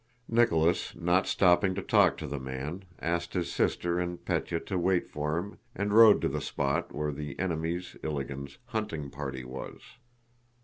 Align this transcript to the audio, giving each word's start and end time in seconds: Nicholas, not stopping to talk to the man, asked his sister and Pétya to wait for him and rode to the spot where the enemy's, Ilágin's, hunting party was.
Nicholas, 0.27 0.95
not 0.95 1.27
stopping 1.27 1.75
to 1.75 1.81
talk 1.83 2.17
to 2.17 2.25
the 2.25 2.39
man, 2.39 2.85
asked 2.99 3.35
his 3.35 3.51
sister 3.51 3.99
and 3.99 4.25
Pétya 4.25 4.65
to 4.65 4.75
wait 4.79 5.07
for 5.07 5.37
him 5.37 5.59
and 5.75 5.93
rode 5.93 6.21
to 6.21 6.27
the 6.27 6.41
spot 6.41 6.91
where 6.91 7.11
the 7.11 7.37
enemy's, 7.39 7.95
Ilágin's, 8.01 8.57
hunting 8.65 9.11
party 9.11 9.43
was. 9.43 9.79